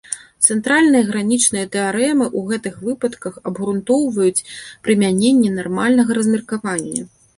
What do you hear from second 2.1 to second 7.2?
ў гэтых выпадках абгрунтоўваюць прымяненне нармальнага размеркавання.